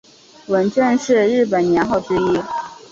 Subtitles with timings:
[0.47, 2.39] 文正是日本年号之一。